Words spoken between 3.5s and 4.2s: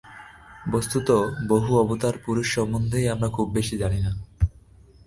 বেশী কিছু জানি না।